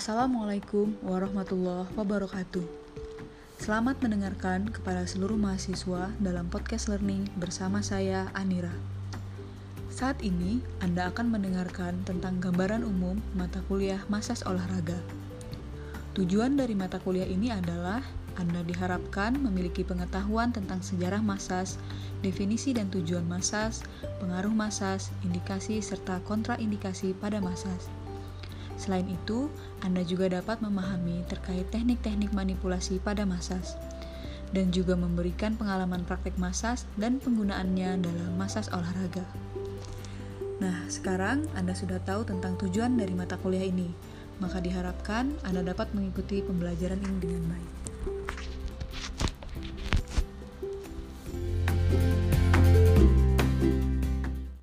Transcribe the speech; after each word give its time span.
Assalamualaikum 0.00 0.96
warahmatullahi 1.04 1.92
wabarakatuh. 1.92 2.64
Selamat 3.60 4.00
mendengarkan 4.00 4.72
kepada 4.72 5.04
seluruh 5.04 5.36
mahasiswa 5.36 6.08
dalam 6.16 6.48
podcast 6.48 6.88
learning 6.88 7.28
bersama 7.36 7.84
saya 7.84 8.32
Anira. 8.32 8.72
Saat 9.92 10.24
ini 10.24 10.64
Anda 10.80 11.12
akan 11.12 11.36
mendengarkan 11.36 12.00
tentang 12.08 12.40
gambaran 12.40 12.80
umum 12.80 13.20
mata 13.36 13.60
kuliah 13.68 14.00
Masas 14.08 14.40
Olahraga. 14.48 14.96
Tujuan 16.16 16.56
dari 16.56 16.72
mata 16.72 16.96
kuliah 16.96 17.28
ini 17.28 17.52
adalah 17.52 18.00
Anda 18.40 18.64
diharapkan 18.64 19.36
memiliki 19.36 19.84
pengetahuan 19.84 20.48
tentang 20.48 20.80
sejarah 20.80 21.20
masas, 21.20 21.76
definisi 22.24 22.72
dan 22.72 22.88
tujuan 22.88 23.28
masas, 23.28 23.84
pengaruh 24.16 24.56
masas, 24.56 25.12
indikasi 25.28 25.84
serta 25.84 26.24
kontraindikasi 26.24 27.12
pada 27.20 27.36
masas. 27.44 27.92
Selain 28.80 29.04
itu, 29.04 29.52
Anda 29.84 30.00
juga 30.00 30.32
dapat 30.32 30.64
memahami 30.64 31.28
terkait 31.28 31.68
teknik-teknik 31.68 32.32
manipulasi 32.32 32.96
pada 32.96 33.28
masas 33.28 33.76
dan 34.56 34.72
juga 34.72 34.96
memberikan 34.96 35.52
pengalaman 35.54 36.00
praktek 36.08 36.40
masas 36.40 36.88
dan 36.96 37.20
penggunaannya 37.20 38.00
dalam 38.00 38.32
masas 38.40 38.72
olahraga. 38.72 39.28
Nah, 40.64 40.88
sekarang 40.88 41.44
Anda 41.52 41.76
sudah 41.76 42.00
tahu 42.08 42.24
tentang 42.24 42.56
tujuan 42.56 42.96
dari 42.96 43.12
mata 43.12 43.36
kuliah 43.36 43.68
ini, 43.68 43.92
maka 44.40 44.64
diharapkan 44.64 45.36
Anda 45.44 45.60
dapat 45.60 45.92
mengikuti 45.92 46.40
pembelajaran 46.40 47.04
ini 47.04 47.18
dengan 47.20 47.44
baik. 47.52 47.79